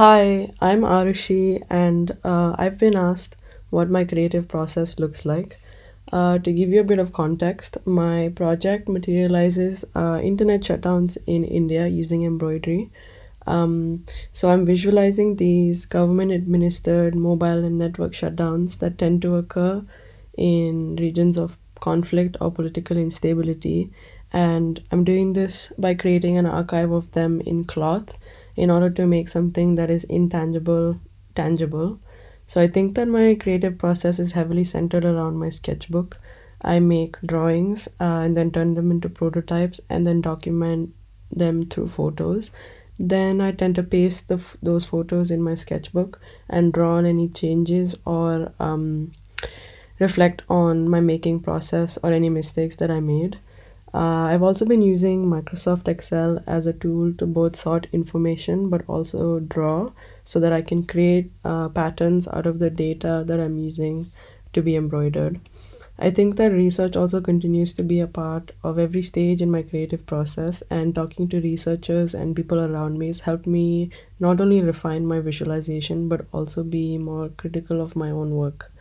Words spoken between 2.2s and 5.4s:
uh, I've been asked what my creative process looks